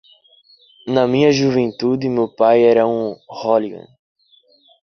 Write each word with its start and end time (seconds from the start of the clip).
Na 0.87 1.05
minha 1.05 1.31
juventude, 1.31 2.09
meu 2.09 2.27
pai 2.27 2.63
era 2.63 2.87
um 2.87 3.15
hooligan. 3.29 3.85